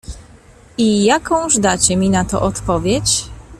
"I 0.77 1.03
jakąż 1.03 1.57
dacie 1.57 1.97
mi 1.97 2.09
na 2.09 2.25
to 2.25 2.41
odpowiedź?" 2.41 3.25